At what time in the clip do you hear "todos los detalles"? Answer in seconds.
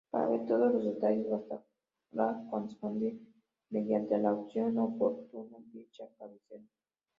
0.47-1.29